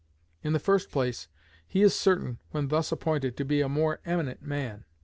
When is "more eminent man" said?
3.69-4.83